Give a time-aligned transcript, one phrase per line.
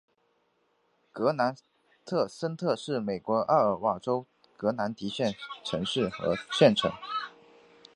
[1.11, 1.55] 格兰
[2.03, 4.25] 迪森特是美国艾奥瓦州
[4.57, 6.91] 格兰迪县的城市和县城。